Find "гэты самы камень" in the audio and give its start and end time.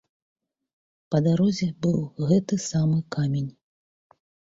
2.31-3.51